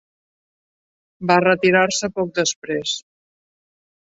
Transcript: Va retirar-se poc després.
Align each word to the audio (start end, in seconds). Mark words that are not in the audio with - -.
Va 1.31 1.37
retirar-se 1.45 2.09
poc 2.17 2.33
després. 2.43 2.99